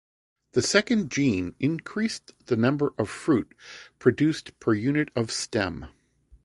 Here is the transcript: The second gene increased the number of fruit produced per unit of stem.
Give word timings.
The 0.53 0.63
second 0.63 1.11
gene 1.11 1.53
increased 1.59 2.33
the 2.47 2.55
number 2.55 2.91
of 2.97 3.07
fruit 3.07 3.53
produced 3.99 4.59
per 4.59 4.73
unit 4.73 5.09
of 5.15 5.29
stem. 5.29 5.89